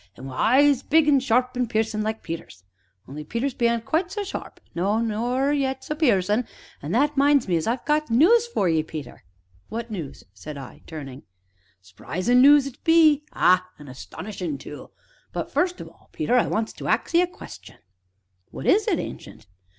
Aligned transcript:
an' 0.17 0.25
wi' 0.25 0.33
eyes 0.57 0.81
big 0.81 1.07
an' 1.07 1.19
sharp 1.19 1.55
an' 1.55 1.67
piercin' 1.67 2.01
like 2.01 2.23
Peter's, 2.23 2.63
only 3.07 3.23
Peter's 3.23 3.53
bean't 3.53 3.85
quite 3.85 4.11
so 4.11 4.23
sharp, 4.23 4.59
no, 4.73 4.97
nor 4.99 5.53
yet 5.53 5.83
so 5.83 5.93
piercin' 5.93 6.47
an' 6.81 6.91
that 6.91 7.15
minds 7.15 7.47
me 7.47 7.55
as 7.55 7.67
I've 7.67 7.85
got 7.85 8.09
noos 8.09 8.47
for 8.47 8.67
'ee, 8.67 8.81
Peter." 8.81 9.23
"What 9.69 9.91
news?" 9.91 10.23
said 10.33 10.57
I, 10.57 10.81
turning. 10.87 11.21
"S'prisin' 11.83 12.41
noos 12.41 12.65
it 12.65 12.83
be 12.83 13.25
ah! 13.33 13.69
an' 13.77 13.93
'stonishin' 13.93 14.57
tu. 14.57 14.89
But 15.33 15.51
first 15.51 15.79
of 15.79 15.87
all, 15.87 16.09
Peter, 16.11 16.33
I 16.35 16.47
wants 16.47 16.73
to 16.73 16.87
ax 16.87 17.13
'ee 17.13 17.21
a 17.21 17.27
question." 17.27 17.77
"What 18.49 18.65
is 18.65 18.87
it, 18.87 18.97
Ancient?" 18.97 19.45